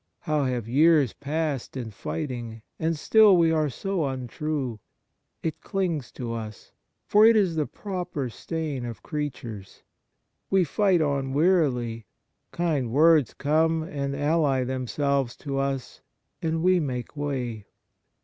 How 0.21 0.45
have 0.45 0.67
years 0.67 1.13
passed 1.13 1.77
in 1.77 1.91
fighting, 1.91 2.63
and 2.79 2.97
still 2.97 3.37
we 3.37 3.51
are 3.51 3.69
so 3.69 4.07
untrue! 4.07 4.79
It 5.43 5.61
clings 5.61 6.11
to 6.13 6.33
us; 6.33 6.71
for 7.05 7.23
it 7.23 7.35
is 7.35 7.53
the 7.55 7.67
proper 7.67 8.27
stain 8.31 8.83
of 8.83 9.03
creatures. 9.03 9.83
We 10.49 10.63
fight 10.63 11.03
on 11.03 11.33
wearily; 11.33 12.07
kind 12.51 12.89
words 12.89 13.35
come 13.35 13.83
and 13.83 14.15
ally 14.15 14.63
themselves 14.63 15.35
to 15.45 15.59
us, 15.59 16.01
and 16.41 16.63
we 16.63 16.79
make 16.79 17.15
way. 17.15 17.67